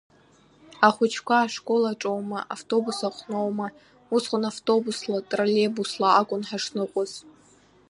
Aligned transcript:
Ахәыҷқәа 0.87 1.35
ашкол 1.41 1.83
аҿоума, 1.91 2.39
автобус 2.55 2.97
аҟноума, 3.07 3.67
усҟан 4.15 4.43
автобусла, 4.51 5.17
троллеибусла 5.29 6.09
акәын 6.19 6.41
ҳашныҟәоз… 6.49 7.11